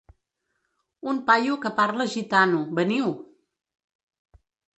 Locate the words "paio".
1.27-1.53